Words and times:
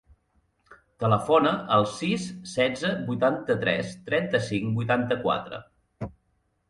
Telefona 1.03 1.51
al 1.75 1.85
sis, 1.91 2.25
setze, 2.53 2.93
vuitanta-tres, 3.11 3.93
trenta-cinc, 4.09 4.73
vuitanta-quatre. 4.81 5.61